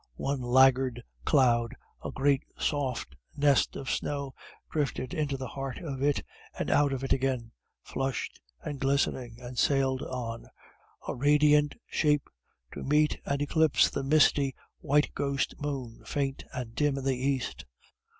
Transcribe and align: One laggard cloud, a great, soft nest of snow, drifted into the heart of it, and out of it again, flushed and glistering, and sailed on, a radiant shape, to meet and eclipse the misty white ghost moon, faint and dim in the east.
One 0.17 0.41
laggard 0.41 1.03
cloud, 1.25 1.75
a 2.03 2.09
great, 2.09 2.41
soft 2.57 3.15
nest 3.37 3.75
of 3.75 3.87
snow, 3.87 4.33
drifted 4.71 5.13
into 5.13 5.37
the 5.37 5.49
heart 5.49 5.77
of 5.77 6.01
it, 6.01 6.23
and 6.57 6.71
out 6.71 6.91
of 6.91 7.03
it 7.03 7.13
again, 7.13 7.51
flushed 7.83 8.41
and 8.63 8.79
glistering, 8.79 9.37
and 9.39 9.59
sailed 9.59 10.01
on, 10.01 10.47
a 11.07 11.13
radiant 11.13 11.75
shape, 11.85 12.31
to 12.73 12.81
meet 12.81 13.19
and 13.27 13.43
eclipse 13.43 13.91
the 13.91 14.01
misty 14.01 14.55
white 14.79 15.13
ghost 15.13 15.53
moon, 15.61 16.01
faint 16.03 16.45
and 16.51 16.73
dim 16.73 16.97
in 16.97 17.03
the 17.03 17.17
east. 17.17 17.65